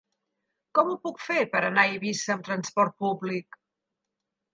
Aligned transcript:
Com 0.77 0.87
ho 0.93 0.95
puc 1.01 1.19
fer 1.25 1.43
per 1.51 1.61
anar 1.67 1.83
a 1.87 1.91
Eivissa 1.97 2.33
amb 2.37 2.47
transport 2.47 2.97
públic? 3.05 3.61